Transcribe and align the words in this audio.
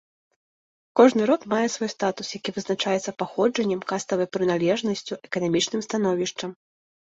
Кожны 0.99 1.27
род 1.29 1.41
мае 1.53 1.67
свой 1.75 1.89
статус, 1.95 2.31
які 2.37 2.55
вызначаецца 2.57 3.15
паходжаннем, 3.21 3.85
каставай 3.93 4.27
прыналежнасцю, 4.39 5.13
эканамічным 5.33 5.81
становішчам. 5.91 6.51